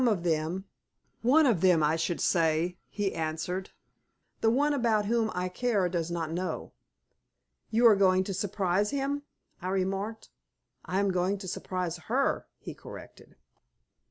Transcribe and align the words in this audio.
"Some 0.01 0.07
of 0.07 0.23
them. 0.23 0.65
One 1.21 1.45
of 1.45 1.61
them 1.61 1.83
I 1.83 1.95
should 1.95 2.19
say," 2.19 2.79
he 2.89 3.13
answered. 3.13 3.69
"The 4.39 4.49
one 4.49 4.73
about 4.73 5.05
whom 5.05 5.29
I 5.35 5.47
care 5.47 5.87
does 5.89 6.09
not 6.09 6.31
know." 6.31 6.73
"You 7.69 7.85
are 7.85 7.95
going 7.95 8.23
to 8.23 8.33
surprise 8.33 8.89
him?" 8.89 9.21
I 9.61 9.67
remarked. 9.69 10.31
"I 10.85 10.99
am 10.99 11.11
going 11.11 11.37
to 11.37 11.47
surprise 11.47 11.97
her," 12.09 12.47
he 12.57 12.73
corrected. 12.73 13.35